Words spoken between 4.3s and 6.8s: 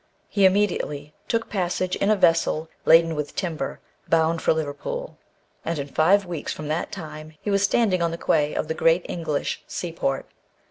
for Liverpool, and in five weeks from